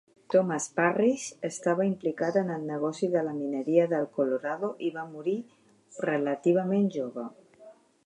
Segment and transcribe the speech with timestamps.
[0.33, 5.39] Thomas Parrish estava implicat en el negoci de la mineria del Colorado i va morir
[6.11, 7.33] relativament jove.